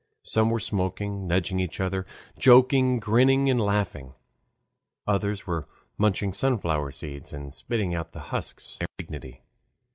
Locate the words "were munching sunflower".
5.45-6.89